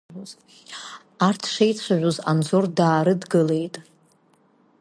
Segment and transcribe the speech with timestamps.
[1.27, 3.75] Арҭ шеицәажәоз Анзор даарыдгылеит.